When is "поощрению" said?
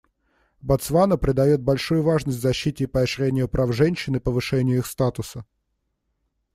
2.87-3.47